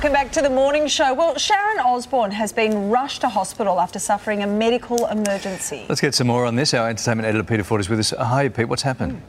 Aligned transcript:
Welcome 0.00 0.14
back 0.14 0.32
to 0.32 0.40
the 0.40 0.48
morning 0.48 0.86
show. 0.86 1.12
Well, 1.12 1.36
Sharon 1.36 1.78
Osbourne 1.78 2.30
has 2.30 2.54
been 2.54 2.88
rushed 2.88 3.20
to 3.20 3.28
hospital 3.28 3.78
after 3.78 3.98
suffering 3.98 4.42
a 4.42 4.46
medical 4.46 5.04
emergency. 5.08 5.84
Let's 5.90 6.00
get 6.00 6.14
some 6.14 6.26
more 6.26 6.46
on 6.46 6.56
this. 6.56 6.72
Our 6.72 6.88
entertainment 6.88 7.28
editor 7.28 7.44
Peter 7.44 7.62
Ford 7.62 7.82
is 7.82 7.90
with 7.90 7.98
us. 7.98 8.14
Hi, 8.18 8.48
Pete. 8.48 8.66
What's 8.66 8.80
happened? 8.80 9.20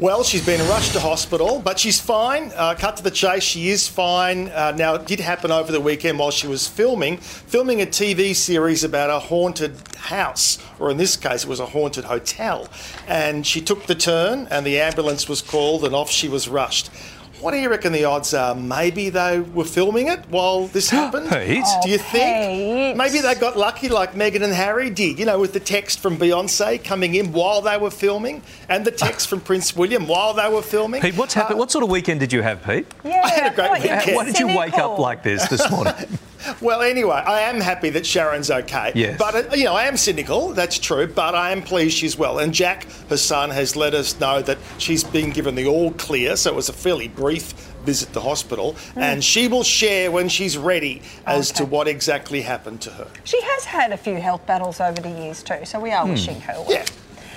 Well, 0.00 0.24
she's 0.24 0.44
been 0.44 0.68
rushed 0.68 0.94
to 0.94 1.00
hospital, 1.00 1.60
but 1.60 1.78
she's 1.78 2.00
fine. 2.00 2.50
Uh, 2.56 2.74
cut 2.76 2.96
to 2.96 3.04
the 3.04 3.10
chase, 3.12 3.44
she 3.44 3.68
is 3.68 3.86
fine. 3.86 4.48
Uh, 4.48 4.72
now, 4.72 4.96
it 4.96 5.06
did 5.06 5.20
happen 5.20 5.52
over 5.52 5.70
the 5.70 5.80
weekend 5.80 6.18
while 6.18 6.32
she 6.32 6.48
was 6.48 6.66
filming, 6.66 7.18
filming 7.18 7.80
a 7.80 7.86
TV 7.86 8.34
series 8.34 8.82
about 8.82 9.10
a 9.10 9.20
haunted 9.20 9.76
house, 9.96 10.58
or 10.80 10.90
in 10.90 10.96
this 10.96 11.16
case, 11.16 11.44
it 11.44 11.48
was 11.48 11.60
a 11.60 11.66
haunted 11.66 12.02
hotel. 12.02 12.66
And 13.06 13.46
she 13.46 13.60
took 13.60 13.86
the 13.86 13.94
turn, 13.94 14.48
and 14.50 14.66
the 14.66 14.80
ambulance 14.80 15.28
was 15.28 15.40
called, 15.40 15.84
and 15.84 15.94
off 15.94 16.10
she 16.10 16.28
was 16.28 16.48
rushed. 16.48 16.90
What 17.40 17.50
do 17.52 17.58
you 17.58 17.68
reckon 17.68 17.92
the 17.92 18.04
odds 18.04 18.32
are? 18.32 18.54
Maybe 18.54 19.10
they 19.10 19.40
were 19.40 19.64
filming 19.64 20.08
it 20.08 20.20
while 20.30 20.66
this 20.68 20.90
happened? 20.98 21.28
Pete? 21.30 21.64
Do 21.82 21.90
you 21.90 21.98
think? 21.98 22.94
Pete. 22.94 22.96
Maybe 22.96 23.20
they 23.20 23.34
got 23.34 23.56
lucky 23.56 23.88
like 23.88 24.14
Meghan 24.14 24.42
and 24.42 24.52
Harry 24.54 24.90
did, 24.90 25.18
you 25.18 25.26
know, 25.26 25.38
with 25.38 25.52
the 25.52 25.60
text 25.60 26.00
from 26.00 26.16
Beyonce 26.16 26.82
coming 26.82 27.14
in 27.14 27.32
while 27.32 27.60
they 27.60 27.76
were 27.76 27.90
filming 27.90 28.42
and 28.68 28.84
the 28.84 28.90
text 28.90 29.28
from 29.30 29.40
Prince 29.40 29.76
William 29.76 30.06
while 30.06 30.32
they 30.34 30.48
were 30.48 30.62
filming. 30.62 31.02
Pete, 31.02 31.16
what's 31.16 31.34
happened? 31.34 31.56
Uh, 31.56 31.60
what 31.60 31.70
sort 31.70 31.84
of 31.84 31.90
weekend 31.90 32.20
did 32.20 32.32
you 32.32 32.42
have, 32.42 32.62
Pete? 32.64 32.86
Yeah, 33.04 33.22
I 33.24 33.28
had 33.30 33.52
a 33.52 33.54
great 33.54 33.68
thought 33.68 33.84
you 33.84 33.90
were 33.90 33.96
weekend. 33.96 34.16
Why 34.16 34.24
did 34.24 34.38
you 34.38 34.46
wake 34.46 34.78
up 34.78 34.98
like 34.98 35.22
this 35.22 35.46
this 35.48 35.70
morning? 35.70 35.94
Well, 36.60 36.82
anyway, 36.82 37.22
I 37.26 37.40
am 37.42 37.60
happy 37.60 37.90
that 37.90 38.06
Sharon's 38.06 38.50
okay. 38.50 38.92
Yes. 38.94 39.18
But, 39.18 39.34
uh, 39.52 39.54
you 39.54 39.64
know, 39.64 39.74
I 39.74 39.84
am 39.84 39.96
cynical, 39.96 40.48
that's 40.48 40.78
true, 40.78 41.06
but 41.06 41.34
I 41.34 41.52
am 41.52 41.62
pleased 41.62 41.96
she's 41.96 42.16
well. 42.16 42.38
And 42.38 42.52
Jack, 42.52 42.86
her 43.08 43.16
son, 43.16 43.50
has 43.50 43.76
let 43.76 43.94
us 43.94 44.18
know 44.20 44.42
that 44.42 44.58
she's 44.78 45.04
been 45.04 45.30
given 45.30 45.54
the 45.54 45.66
all 45.66 45.92
clear, 45.92 46.36
so 46.36 46.50
it 46.50 46.56
was 46.56 46.68
a 46.68 46.72
fairly 46.72 47.08
brief 47.08 47.52
visit 47.84 48.12
to 48.12 48.20
hospital, 48.20 48.74
and 48.96 49.22
she 49.22 49.46
will 49.46 49.62
share 49.62 50.10
when 50.10 50.28
she's 50.28 50.58
ready 50.58 51.02
as 51.24 51.52
to 51.52 51.64
what 51.64 51.86
exactly 51.86 52.40
happened 52.42 52.80
to 52.80 52.90
her. 52.90 53.06
She 53.24 53.40
has 53.40 53.64
had 53.64 53.92
a 53.92 53.96
few 53.96 54.16
health 54.16 54.44
battles 54.46 54.80
over 54.80 55.00
the 55.00 55.10
years 55.10 55.42
too, 55.42 55.64
so 55.64 55.78
we 55.78 55.92
are 55.92 56.04
wishing 56.06 56.40
her 56.40 56.54
well. 56.54 56.66
Yeah, 56.68 56.84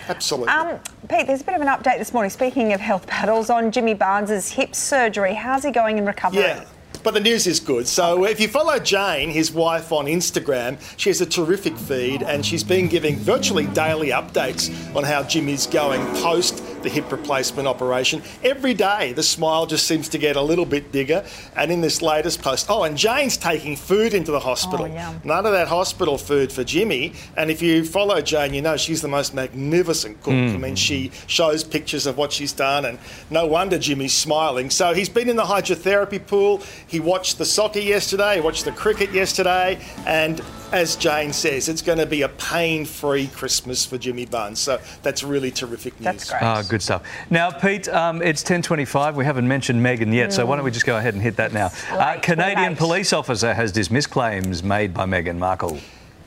absolutely. 0.07 0.49
Um, 0.51 0.79
Pete, 1.07 1.27
there's 1.27 1.41
a 1.41 1.43
bit 1.43 1.53
of 1.55 1.61
an 1.61 1.67
update 1.67 1.99
this 1.99 2.13
morning. 2.13 2.31
Speaking 2.31 2.73
of 2.73 2.79
health 2.79 3.05
battles, 3.05 3.51
on 3.51 3.71
Jimmy 3.71 3.93
Barnes's 3.93 4.49
hip 4.49 4.73
surgery, 4.73 5.35
how's 5.35 5.63
he 5.63 5.71
going 5.71 5.99
in 5.99 6.05
recovery? 6.05 6.41
Yeah. 6.41 6.65
But 7.03 7.13
the 7.13 7.19
news 7.19 7.47
is 7.47 7.59
good. 7.59 7.87
So 7.87 8.25
if 8.25 8.39
you 8.39 8.47
follow 8.47 8.77
Jane, 8.79 9.29
his 9.29 9.51
wife, 9.51 9.91
on 9.91 10.05
Instagram, 10.05 10.77
she 10.97 11.09
has 11.09 11.21
a 11.21 11.25
terrific 11.25 11.77
feed 11.77 12.23
and 12.23 12.45
she's 12.45 12.63
been 12.63 12.87
giving 12.87 13.15
virtually 13.15 13.67
daily 13.67 14.09
updates 14.09 14.69
on 14.95 15.03
how 15.03 15.23
Jimmy's 15.23 15.65
going 15.65 16.05
post 16.21 16.63
the 16.83 16.89
hip 16.89 17.11
replacement 17.11 17.67
operation. 17.67 18.21
Every 18.43 18.73
day, 18.73 19.13
the 19.13 19.23
smile 19.23 19.65
just 19.65 19.85
seems 19.87 20.09
to 20.09 20.17
get 20.17 20.35
a 20.35 20.41
little 20.41 20.65
bit 20.65 20.91
bigger. 20.91 21.25
And 21.55 21.71
in 21.71 21.81
this 21.81 22.01
latest 22.01 22.41
post, 22.41 22.67
oh, 22.69 22.83
and 22.83 22.97
Jane's 22.97 23.37
taking 23.37 23.75
food 23.75 24.13
into 24.13 24.31
the 24.31 24.39
hospital. 24.39 24.85
Oh, 24.85 24.93
yum. 24.93 25.21
None 25.23 25.45
of 25.45 25.51
that 25.51 25.67
hospital 25.67 26.17
food 26.17 26.51
for 26.51 26.63
Jimmy. 26.63 27.13
And 27.35 27.51
if 27.51 27.61
you 27.61 27.83
follow 27.83 28.21
Jane, 28.21 28.53
you 28.53 28.61
know 28.61 28.77
she's 28.77 29.01
the 29.01 29.07
most 29.07 29.33
magnificent 29.33 30.21
cook. 30.21 30.33
Mm. 30.33 30.53
I 30.53 30.57
mean, 30.57 30.75
she 30.75 31.11
shows 31.27 31.63
pictures 31.63 32.05
of 32.05 32.17
what 32.17 32.31
she's 32.31 32.53
done, 32.53 32.85
and 32.85 32.99
no 33.29 33.45
wonder 33.45 33.77
Jimmy's 33.77 34.13
smiling. 34.13 34.69
So 34.69 34.93
he's 34.93 35.09
been 35.09 35.29
in 35.29 35.35
the 35.35 35.43
hydrotherapy 35.43 36.25
pool. 36.25 36.61
He 36.89 36.99
watched 36.99 37.37
the 37.37 37.45
soccer 37.45 37.79
yesterday, 37.79 38.35
he 38.35 38.41
watched 38.41 38.65
the 38.65 38.71
cricket 38.71 39.11
yesterday, 39.11 39.79
and 40.07 40.41
as 40.71 40.95
Jane 40.95 41.31
says, 41.33 41.69
it's 41.69 41.83
going 41.83 41.99
to 41.99 42.05
be 42.07 42.23
a 42.23 42.29
pain-free 42.29 43.27
Christmas 43.27 43.85
for 43.85 43.99
Jimmy 43.99 44.25
Barnes. 44.25 44.59
So 44.59 44.79
that's 45.03 45.23
really 45.23 45.51
terrific 45.51 45.93
news. 45.99 46.05
That's 46.05 46.29
great. 46.29 46.41
Ah, 46.41 46.63
good 46.67 46.81
stuff. 46.81 47.03
Now, 47.29 47.51
Pete, 47.51 47.87
um, 47.89 48.23
it's 48.23 48.43
10.25. 48.43 49.13
We 49.13 49.23
haven't 49.23 49.47
mentioned 49.47 49.85
Meghan 49.85 50.13
yet, 50.13 50.33
so 50.33 50.45
why 50.47 50.55
don't 50.55 50.65
we 50.65 50.71
just 50.71 50.85
go 50.85 50.97
ahead 50.97 51.13
and 51.13 51.21
hit 51.21 51.35
that 51.37 51.53
now? 51.53 51.71
Uh, 51.91 52.19
Canadian 52.19 52.75
police 52.75 53.13
officer 53.13 53.53
has 53.53 53.71
dismissed 53.71 54.09
claims 54.09 54.63
made 54.63 54.93
by 54.93 55.05
Meghan 55.05 55.37
Markle. 55.37 55.79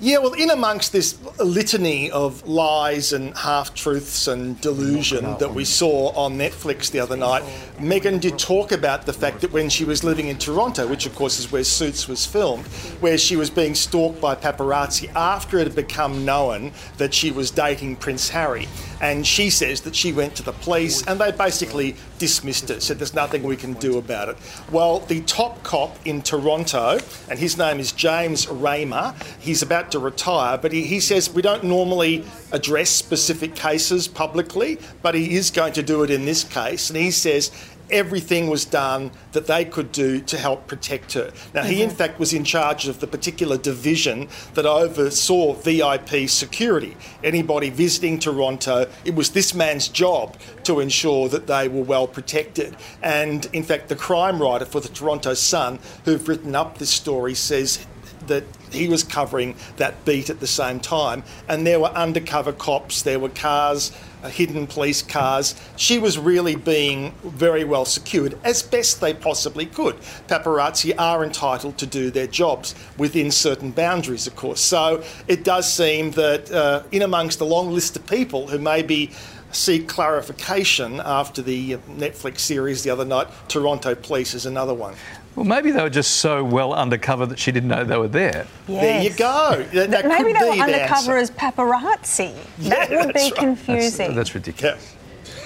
Yeah, 0.04 0.18
well, 0.18 0.32
in 0.32 0.50
amongst 0.50 0.90
this 0.90 1.16
litany 1.38 2.10
of 2.10 2.44
lies 2.44 3.12
and 3.12 3.38
half 3.38 3.72
truths 3.72 4.26
and 4.26 4.60
delusion 4.60 5.38
that 5.38 5.54
we 5.54 5.64
saw 5.64 6.08
on 6.16 6.36
Netflix 6.36 6.90
the 6.90 6.98
other 6.98 7.16
night, 7.16 7.44
Meghan 7.78 8.20
did 8.20 8.36
talk 8.36 8.72
about 8.72 9.06
the 9.06 9.12
fact 9.12 9.42
that 9.42 9.52
when 9.52 9.68
she 9.68 9.84
was 9.84 10.02
living 10.02 10.26
in 10.26 10.38
Toronto, 10.38 10.88
which 10.88 11.06
of 11.06 11.14
course 11.14 11.38
is 11.38 11.52
where 11.52 11.62
Suits 11.62 12.08
was 12.08 12.26
filmed, 12.26 12.66
where 12.98 13.16
she 13.16 13.36
was 13.36 13.48
being 13.48 13.76
stalked 13.76 14.20
by 14.20 14.34
paparazzi 14.34 15.08
after 15.14 15.60
it 15.60 15.68
had 15.68 15.76
become 15.76 16.24
known 16.24 16.72
that 16.96 17.14
she 17.14 17.30
was 17.30 17.52
dating 17.52 17.94
Prince 17.94 18.28
Harry. 18.30 18.66
And 19.02 19.26
she 19.26 19.50
says 19.50 19.80
that 19.82 19.96
she 19.96 20.12
went 20.12 20.36
to 20.36 20.44
the 20.44 20.52
police 20.52 21.04
and 21.06 21.20
they 21.20 21.32
basically 21.32 21.96
dismissed 22.18 22.70
it, 22.70 22.82
said 22.82 22.98
there's 22.98 23.14
nothing 23.14 23.42
we 23.42 23.56
can 23.56 23.72
do 23.74 23.98
about 23.98 24.28
it. 24.28 24.36
Well, 24.70 25.00
the 25.00 25.20
top 25.22 25.62
cop 25.64 25.98
in 26.06 26.22
Toronto, 26.22 27.00
and 27.28 27.38
his 27.38 27.58
name 27.58 27.80
is 27.80 27.90
James 27.90 28.46
Ramer, 28.46 29.14
he's 29.40 29.60
about 29.60 29.90
to 29.92 29.98
retire, 29.98 30.56
but 30.56 30.72
he, 30.72 30.84
he 30.84 31.00
says 31.00 31.28
we 31.28 31.42
don't 31.42 31.64
normally 31.64 32.24
address 32.52 32.90
specific 32.90 33.56
cases 33.56 34.06
publicly, 34.06 34.78
but 35.02 35.16
he 35.16 35.34
is 35.34 35.50
going 35.50 35.72
to 35.72 35.82
do 35.82 36.04
it 36.04 36.10
in 36.10 36.24
this 36.24 36.44
case. 36.44 36.88
And 36.88 36.96
he 36.96 37.10
says 37.10 37.50
everything 37.92 38.48
was 38.48 38.64
done 38.64 39.10
that 39.32 39.46
they 39.46 39.64
could 39.64 39.92
do 39.92 40.20
to 40.20 40.38
help 40.38 40.66
protect 40.66 41.12
her. 41.12 41.32
Now, 41.54 41.62
he 41.62 41.82
in 41.82 41.88
mm-hmm. 41.88 41.96
fact 41.96 42.18
was 42.18 42.32
in 42.32 42.44
charge 42.44 42.88
of 42.88 43.00
the 43.00 43.06
particular 43.06 43.56
division 43.56 44.28
that 44.54 44.66
oversaw 44.66 45.52
VIP 45.52 46.28
security. 46.28 46.96
Anybody 47.22 47.70
visiting 47.70 48.18
Toronto, 48.18 48.90
it 49.04 49.14
was 49.14 49.30
this 49.30 49.54
man's 49.54 49.88
job 49.88 50.36
to 50.64 50.80
ensure 50.80 51.28
that 51.28 51.46
they 51.46 51.68
were 51.68 51.82
well 51.82 52.06
protected. 52.06 52.76
And 53.02 53.46
in 53.52 53.62
fact, 53.62 53.88
the 53.88 53.96
crime 53.96 54.40
writer 54.40 54.64
for 54.64 54.80
the 54.80 54.88
Toronto 54.88 55.34
Sun, 55.34 55.78
who've 56.04 56.26
written 56.26 56.54
up 56.54 56.78
this 56.78 56.90
story, 56.90 57.34
says 57.34 57.86
that 58.26 58.44
he 58.70 58.88
was 58.88 59.04
covering 59.04 59.54
that 59.76 60.04
beat 60.04 60.30
at 60.30 60.40
the 60.40 60.46
same 60.46 60.80
time, 60.80 61.22
and 61.48 61.66
there 61.66 61.80
were 61.80 61.88
undercover 61.88 62.52
cops, 62.52 63.02
there 63.02 63.18
were 63.18 63.28
cars, 63.28 63.92
uh, 64.22 64.28
hidden 64.28 64.66
police 64.66 65.02
cars. 65.02 65.54
She 65.76 65.98
was 65.98 66.18
really 66.18 66.56
being 66.56 67.12
very 67.24 67.64
well 67.64 67.84
secured 67.84 68.38
as 68.44 68.62
best 68.62 69.00
they 69.00 69.12
possibly 69.14 69.66
could. 69.66 69.96
Paparazzi 70.28 70.94
are 70.98 71.24
entitled 71.24 71.76
to 71.78 71.86
do 71.86 72.10
their 72.10 72.28
jobs 72.28 72.74
within 72.96 73.30
certain 73.30 73.70
boundaries, 73.70 74.26
of 74.26 74.36
course. 74.36 74.60
So 74.60 75.02
it 75.26 75.44
does 75.44 75.72
seem 75.72 76.12
that, 76.12 76.50
uh, 76.50 76.82
in 76.92 77.02
amongst 77.02 77.40
a 77.40 77.44
long 77.44 77.72
list 77.72 77.96
of 77.96 78.06
people 78.06 78.48
who 78.48 78.58
maybe 78.58 79.10
seek 79.50 79.86
clarification 79.86 81.00
after 81.04 81.42
the 81.42 81.76
Netflix 81.88 82.40
series 82.40 82.82
the 82.84 82.90
other 82.90 83.04
night, 83.04 83.28
Toronto 83.48 83.94
Police 83.94 84.34
is 84.34 84.46
another 84.46 84.72
one. 84.72 84.94
Well, 85.34 85.46
maybe 85.46 85.70
they 85.70 85.82
were 85.82 85.88
just 85.90 86.16
so 86.16 86.44
well 86.44 86.74
undercover 86.74 87.24
that 87.26 87.38
she 87.38 87.52
didn't 87.52 87.68
know 87.70 87.84
they 87.84 87.96
were 87.96 88.08
there. 88.08 88.46
There 88.66 89.02
you 89.02 89.10
go. 89.14 89.64
That, 89.72 89.90
that 89.90 90.06
Maybe 90.06 90.32
could 90.32 90.42
they 90.42 90.46
were 90.46 90.52
be 90.52 90.56
the 90.58 90.62
undercover 90.64 91.16
answer. 91.16 91.16
as 91.16 91.30
paparazzi. 91.30 92.34
that 92.68 92.90
would 92.90 93.14
be 93.14 93.20
right. 93.20 93.34
confusing. 93.34 94.14
That's 94.14 94.34
ridiculous. 94.34 94.94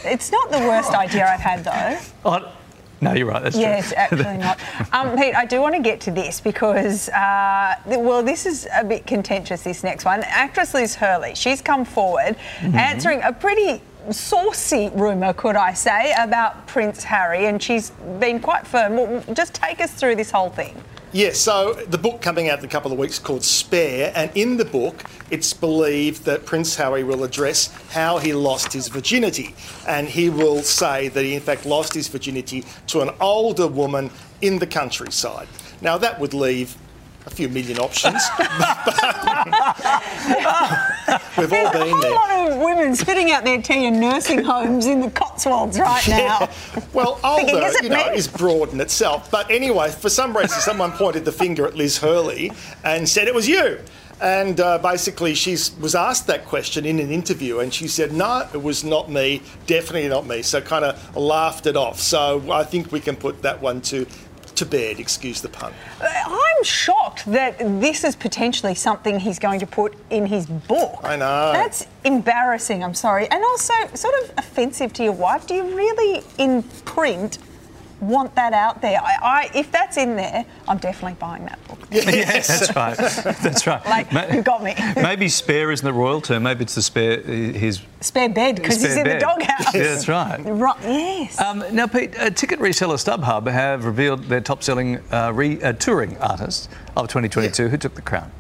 Yeah. 0.05 0.11
It's 0.13 0.31
not 0.33 0.51
the 0.51 0.59
worst 0.59 0.91
idea 0.93 1.27
I've 1.29 1.41
had 1.41 1.65
though. 1.65 1.99
Oh, 2.25 2.53
no, 3.03 3.13
you're 3.13 3.27
right. 3.27 3.43
That's 3.43 3.57
Yes, 3.57 3.89
true. 3.89 3.97
actually 4.23 4.39
not. 4.39 4.59
Um, 4.95 5.17
Pete, 5.19 5.35
I 5.35 5.45
do 5.45 5.61
want 5.61 5.75
to 5.75 5.83
get 5.83 6.01
to 6.03 6.11
this 6.11 6.41
because, 6.41 7.11
uh, 7.11 7.75
well, 7.87 8.23
this 8.23 8.47
is 8.47 8.67
a 8.75 8.83
bit 8.83 9.07
contentious, 9.07 9.63
this 9.63 9.85
next 9.85 10.07
one. 10.07 10.23
Actress 10.25 10.73
Liz 10.73 10.95
Hurley, 10.95 11.35
she's 11.35 11.61
come 11.61 11.85
forward 11.85 12.37
Mm-hmm. 12.61 12.75
answering 12.75 13.21
a 13.23 13.33
pretty 13.35 13.83
saucy 14.13 14.91
rumour, 14.95 15.33
could 15.33 15.57
I 15.57 15.73
say, 15.73 16.15
about 16.19 16.67
Prince 16.67 17.05
Harry, 17.05 17.47
and 17.47 17.63
she's 17.63 17.91
been 18.19 18.41
quite 18.41 18.67
firm. 18.67 18.97
Well, 18.97 19.25
just 19.33 19.55
take 19.55 19.81
us 19.81 19.93
through 19.93 20.17
this 20.17 20.31
whole 20.31 20.51
thing. 20.51 20.75
Yeah, 21.13 21.33
so 21.33 21.73
the 21.73 21.97
book 21.97 22.21
coming 22.21 22.51
out 22.51 22.59
in 22.59 22.65
a 22.65 22.69
couple 22.69 22.93
of 22.93 22.99
weeks 22.99 23.19
called 23.19 23.43
Spare, 23.43 24.13
and 24.15 24.31
in 24.35 24.57
the 24.57 24.65
book, 24.65 25.05
it's 25.31 25.53
believed 25.53 26.25
that 26.25 26.45
Prince 26.45 26.77
Harry 26.77 27.05
will 27.05 27.25
address 27.25 27.69
how 27.91 28.19
he 28.19 28.33
lost 28.35 28.73
his 28.73 28.89
virginity. 28.89 29.55
And 29.89 30.09
he 30.09 30.29
will 30.31 30.63
say 30.63 31.09
that 31.09 31.25
he, 31.25 31.35
in 31.35 31.41
fact, 31.41 31.65
lost 31.65 31.95
his 31.95 32.09
virginity 32.09 32.65
to 32.89 33.01
an 33.01 33.11
older 33.21 33.67
woman 33.67 34.11
in 34.43 34.59
the 34.59 34.67
countryside. 34.67 35.49
Now, 35.81 35.97
that 35.99 36.21
would 36.21 36.35
leave 36.35 36.77
a 37.27 37.31
few 37.31 37.49
million 37.49 37.79
options. 37.79 38.23
We've 41.37 41.53
all 41.53 41.73
been 41.73 41.81
There's 41.81 41.85
a 41.85 41.91
whole 41.91 42.01
there. 42.01 42.13
lot 42.13 42.51
of 42.51 42.59
women 42.59 42.95
spitting 42.95 43.31
out 43.33 43.45
their 43.45 43.61
tea 43.61 43.87
in 43.87 44.01
nursing 44.01 44.43
homes 44.43 44.87
in 44.87 45.01
the 45.01 45.11
Cotswolds 45.11 45.79
right 45.79 46.07
now. 46.09 46.49
Well, 46.93 47.15
Thinking, 47.37 47.57
older, 47.57 47.67
is 47.67 47.75
it 47.77 47.85
you 47.85 47.91
know, 47.91 48.13
is 48.13 48.29
broad 48.29 48.73
in 48.73 48.81
itself. 48.81 49.31
But 49.31 49.51
anyway, 49.51 49.91
for 49.91 50.09
some 50.09 50.37
reason, 50.37 50.61
someone 50.61 50.93
pointed 50.93 51.25
the 51.25 51.33
finger 51.33 51.67
at 51.67 51.75
Liz 51.75 51.99
Hurley 51.99 52.53
and 52.85 53.09
said 53.09 53.29
it 53.29 53.35
was 53.35 53.49
you. 53.49 53.79
And 54.21 54.59
uh, 54.61 54.79
basically, 54.79 55.35
she 55.35 55.53
was 55.79 55.95
asked 55.95 56.27
that 56.29 56.47
question 56.47 56.87
in 56.87 56.99
an 57.01 57.11
interview, 57.11 57.59
and 57.59 57.75
she 57.75 57.87
said, 57.87 58.13
"No, 58.15 58.49
it 58.55 58.63
was 58.63 58.83
not 58.83 59.11
me. 59.11 59.43
Definitely 59.67 60.09
not 60.09 60.27
me." 60.27 60.41
So 60.41 60.63
kind 60.63 60.87
of 60.87 61.15
laughed 61.15 61.67
it 61.67 61.77
off. 61.77 62.01
So 62.01 62.51
I 62.51 62.65
think 62.65 62.91
we 62.91 63.01
can 63.01 63.15
put 63.17 63.43
that 63.43 63.61
one 63.61 63.83
to 63.83 64.07
to 64.55 64.65
bed. 64.65 65.01
Excuse 65.01 65.43
the 65.43 65.51
pun. 65.51 65.75
I'm 66.57 66.65
shocked 66.65 67.27
that 67.27 67.59
this 67.59 68.05
is 68.05 68.17
potentially 68.17 68.75
something 68.75 69.21
he's 69.21 69.39
going 69.39 69.61
to 69.61 69.67
put 69.67 69.95
in 70.11 70.27
his 70.27 70.47
book. 70.47 71.01
I 71.03 71.17
know. 71.17 71.53
That's 71.53 71.87
embarrassing, 72.05 72.83
I'm 72.83 72.95
sorry. 72.95 73.29
And 73.31 73.43
also 73.45 73.75
sort 73.95 74.15
of 74.23 74.33
offensive 74.39 74.93
to 74.95 75.05
your 75.05 75.13
wife. 75.13 75.47
Do 75.47 75.55
you 75.55 75.77
really, 75.77 76.23
in 76.39 76.63
print, 76.63 77.39
want 78.07 78.35
that 78.37 78.53
out 78.53 78.81
there. 78.83 79.01
I, 79.03 79.17
I, 79.23 79.51
if 79.55 79.71
that's 79.73 79.97
in 79.97 80.17
there, 80.17 80.45
I'm 80.69 80.79
definitely 80.79 81.17
buying 81.19 81.45
that 81.47 81.59
book. 81.69 81.79
Yeah, 81.91 82.25
that's 82.31 82.75
right. 82.75 82.97
That's 82.97 83.67
right. 83.67 83.85
Like, 83.87 84.13
Ma- 84.13 84.27
you 84.27 84.43
got 84.43 84.63
me. 84.63 84.75
maybe 84.97 85.29
spare 85.29 85.71
isn't 85.71 85.85
the 85.85 85.93
royal 85.93 86.21
term. 86.21 86.43
Maybe 86.43 86.65
it's 86.65 86.75
the 86.75 86.83
spare 86.83 87.21
his 87.21 87.81
Spare 88.01 88.29
bed 88.29 88.57
because 88.57 88.81
he's 88.83 88.91
spare 88.93 88.99
in 88.99 89.05
bed. 89.05 89.17
the 89.17 89.25
doghouse. 89.25 89.75
Yeah, 89.75 89.83
that's 89.83 90.09
right. 90.09 90.41
Right. 90.45 90.77
Yes. 90.83 91.41
Um, 91.41 91.65
now, 91.73 91.87
Pete, 91.87 92.19
uh, 92.19 92.31
ticket 92.31 92.59
reseller 92.61 92.97
StubHub 92.97 93.51
have 93.51 93.85
revealed 93.85 94.25
their 94.25 94.41
top-selling 94.41 94.99
uh, 95.13 95.33
re- 95.35 95.61
uh, 95.63 95.73
touring 95.75 96.17
artist 96.19 96.69
of 96.97 97.07
2022. 97.09 97.69
Who 97.69 97.77
took 97.77 97.95
the 97.95 98.03
crown? 98.03 98.31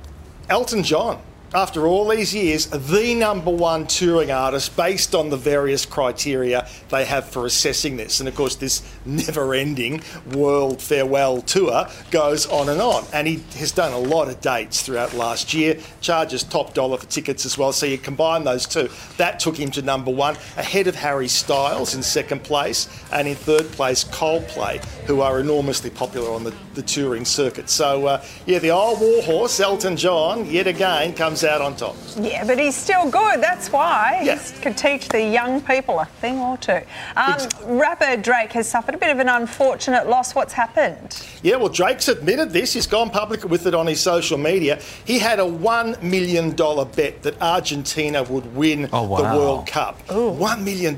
Elton 0.49 0.83
John, 0.83 1.21
after 1.55 1.87
all 1.87 2.09
these 2.09 2.35
years, 2.35 2.67
the 2.67 3.15
number 3.15 3.51
one 3.51 3.87
touring 3.87 4.31
artist 4.31 4.77
based 4.77 5.15
on 5.15 5.31
the 5.31 5.37
various 5.37 5.87
criteria 5.87 6.69
they 6.89 7.05
have 7.05 7.29
for 7.29 7.47
assessing 7.47 7.97
this. 7.97 8.21
And 8.21 8.29
of 8.29 8.35
course, 8.35 8.57
this 8.57 8.83
never 9.05 9.55
ending 9.55 10.03
world 10.35 10.83
farewell 10.83 11.41
tour 11.43 11.89
goes 12.11 12.47
on 12.47 12.69
and 12.69 12.81
on. 12.81 13.05
And 13.13 13.29
he 13.29 13.43
has 13.59 13.71
done 13.71 13.93
a 13.93 13.99
lot 13.99 14.29
of 14.29 14.41
dates 14.41 14.83
throughout 14.83 15.15
last 15.15 15.55
year, 15.55 15.79
charges 16.01 16.43
top 16.43 16.75
dollar 16.75 16.99
for 16.99 17.07
tickets 17.07 17.47
as 17.47 17.57
well. 17.57 17.73
So 17.73 17.87
you 17.87 17.99
combine 17.99 18.45
those 18.45 18.67
two. 18.67 18.89
That 19.17 19.39
took 19.39 19.57
him 19.57 19.71
to 19.73 19.83
number 19.83 20.11
one, 20.11 20.35
ahead 20.57 20.89
of 20.89 20.97
Harry 20.97 21.29
Styles 21.29 21.95
in 21.95 22.03
second 22.03 22.43
place, 22.43 22.89
and 23.13 23.29
in 23.29 23.37
third 23.37 23.71
place, 23.73 24.05
Coldplay, 24.05 24.85
who 25.07 25.21
are 25.21 25.39
enormously 25.41 25.91
popular 25.91 26.31
on 26.31 26.45
the, 26.45 26.55
the 26.75 26.83
touring 26.83 27.25
circuit. 27.25 27.71
So, 27.71 28.07
uh, 28.07 28.25
yeah, 28.47 28.59
the 28.59 28.71
old 28.71 29.01
warhorse, 29.01 29.61
Elton 29.61 29.97
John, 29.97 30.47
yet 30.47 30.67
again 30.67 31.15
comes 31.15 31.36
out 31.45 31.61
on 31.61 31.77
top. 31.77 31.97
Yeah, 32.19 32.45
but 32.45 32.59
he's 32.59 32.75
still 32.77 33.11
good. 33.11 33.41
That's 33.41 33.71
why 33.73 34.21
Yeah. 34.25 34.39
he 34.39 34.61
could 34.63 34.77
teach 34.77 35.09
the 35.09 35.23
young 35.23 35.61
people 35.61 35.99
a 36.01 36.05
thing 36.21 36.39
or 36.39 36.57
two. 36.57 36.81
Um, 37.17 37.37
rapper 37.65 38.17
Drake 38.17 38.53
has 38.53 38.69
suffered 38.69 38.95
a 38.95 38.99
bit 38.99 39.11
of 39.11 39.19
an 39.19 39.29
unfortunate 39.29 40.09
loss. 40.09 40.35
What's 40.35 40.53
happened? 40.53 41.23
Yeah, 41.43 41.57
well, 41.57 41.69
Drake's 41.69 42.09
admitted 42.09 42.51
this. 42.53 42.73
He's 42.73 42.87
gone 42.87 43.11
public 43.11 43.45
with 43.45 43.67
it 43.67 43.75
on 43.75 43.87
his 43.87 44.01
social 44.01 44.39
media. 44.39 44.81
He 45.05 45.19
had 45.19 45.39
a 45.41 45.45
$1 45.45 46.03
million 46.03 46.51
bet 46.53 47.23
that 47.23 47.41
Argentina 47.41 48.23
would 48.25 48.55
win 48.57 48.89
Oh, 48.93 49.03
wow. 49.05 49.17
the 49.33 49.39
World 49.39 49.67
Cup. 49.67 50.07
$1 50.09 50.63
million. 50.63 50.97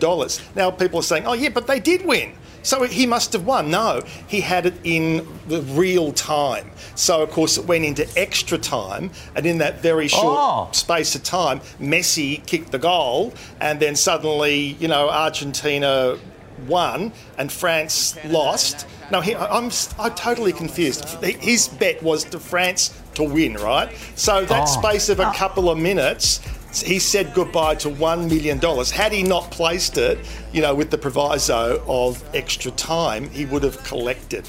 Now, 0.54 0.70
people 0.70 1.00
are 1.00 1.02
saying, 1.02 1.26
oh, 1.26 1.32
yeah, 1.34 1.48
but 1.50 1.66
they 1.66 1.80
did 1.80 2.04
win. 2.04 2.32
So 2.62 2.82
he 2.84 3.06
must 3.06 3.32
have 3.32 3.44
won. 3.46 3.70
No, 3.70 4.02
he 4.26 4.40
had 4.40 4.66
it 4.66 4.74
in 4.84 5.26
the 5.46 5.62
real 5.62 6.12
time. 6.12 6.70
So, 6.94 7.22
of 7.22 7.30
course, 7.30 7.56
it 7.56 7.64
went 7.66 7.84
into 7.84 8.06
extra 8.16 8.58
time. 8.58 9.10
And 9.36 9.46
in 9.46 9.58
that 9.58 9.80
very 9.80 10.08
short 10.08 10.36
Oh. 10.38 10.68
space 10.72 11.14
of 11.14 11.22
time, 11.22 11.60
Messi 11.80 12.44
kicked 12.46 12.72
the 12.72 12.78
goal. 12.78 13.32
And 13.60 13.80
then 13.80 13.96
suddenly, 13.96 14.76
you 14.80 14.88
know, 14.88 15.08
Argentina 15.08 16.18
won 16.66 17.12
and 17.38 17.50
France 17.52 18.16
lost. 18.26 18.86
No, 19.10 19.20
he, 19.20 19.34
I- 19.34 19.56
I'm 19.56 19.70
I'm 19.98 20.14
totally 20.14 20.52
confused. 20.52 21.04
His 21.22 21.68
bet 21.68 22.02
was 22.02 22.24
to 22.24 22.38
France 22.40 22.92
to 23.14 23.22
win, 23.22 23.54
right? 23.54 23.90
So 24.16 24.44
that 24.44 24.62
Oh. 24.62 24.66
space 24.66 25.08
of 25.08 25.20
a 25.20 25.28
uh, 25.28 25.32
couple 25.32 25.70
of 25.70 25.78
minutes, 25.78 26.40
he 26.72 26.98
said 26.98 27.32
goodbye 27.34 27.74
to 27.76 27.88
one 27.88 28.28
million 28.28 28.58
dollars. 28.58 28.90
Had 28.90 29.12
he 29.12 29.22
not 29.22 29.50
placed 29.50 29.96
it, 29.98 30.18
you 30.52 30.60
know, 30.62 30.74
with 30.74 30.90
the 30.90 30.98
proviso 30.98 31.82
of 31.86 32.22
extra 32.34 32.70
time, 32.72 33.28
he 33.30 33.44
would 33.46 33.62
have 33.62 33.82
collected. 33.84 34.46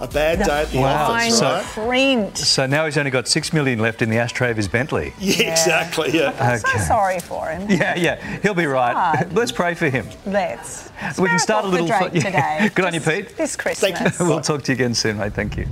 A 0.00 0.06
bad 0.06 0.44
day 0.46 0.62
at 0.62 0.68
the 0.70 0.78
Wow. 0.78 1.08
Fine 1.08 1.32
office, 1.32 1.38
So- 1.40 1.62
print. 1.84 2.38
So 2.38 2.66
now 2.66 2.84
he's 2.84 2.96
only 2.96 3.10
got 3.10 3.26
six 3.26 3.52
million 3.52 3.80
left 3.80 4.00
in 4.00 4.10
the 4.10 4.18
ashtray 4.18 4.52
of 4.52 4.56
his 4.56 4.68
Bentley. 4.68 5.12
Yeah, 5.18 5.50
exactly. 5.50 6.10
Yeah. 6.12 6.36
I'm 6.38 6.60
so 6.60 6.78
sorry 6.86 7.18
for 7.18 7.48
him. 7.48 7.66
Yeah, 7.68 7.96
yeah, 7.96 8.38
he'll 8.40 8.54
be 8.54 8.66
right. 8.66 8.94
hard. 8.94 9.32
Let's 9.36 9.50
pray 9.50 9.74
for 9.74 9.88
him. 9.90 10.06
Let's. 10.24 10.88
We 11.18 11.26
can 11.28 11.40
start 11.40 11.64
a 11.64 11.68
little 11.68 11.88
for 11.88 11.98
Drake 12.10 12.14
yeah. 12.14 12.22
today. 12.22 12.70
Good 12.74 12.84
on 12.84 12.94
you, 12.94 13.00
Pete. 13.00 13.36
This 13.36 13.56
Thank 13.56 13.98
you. 13.98 14.04
Christmas. 14.04 14.20
We'll 14.20 14.40
talk 14.40 14.62
to 14.62 14.72
you 14.72 14.76
again 14.76 14.94
soon, 14.94 15.18
mate. 15.18 15.34
Thank 15.34 15.56
you. 15.56 15.66